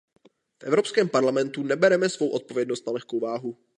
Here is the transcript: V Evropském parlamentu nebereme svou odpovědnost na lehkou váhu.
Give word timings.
V 0.59 0.63
Evropském 0.63 1.09
parlamentu 1.09 1.63
nebereme 1.63 2.09
svou 2.09 2.29
odpovědnost 2.29 2.87
na 2.87 2.93
lehkou 2.93 3.19
váhu. 3.19 3.57